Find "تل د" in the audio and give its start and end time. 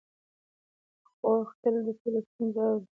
1.61-1.87